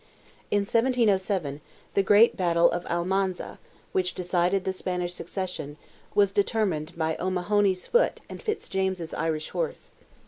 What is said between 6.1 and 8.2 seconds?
was determined by O'Mahony's foot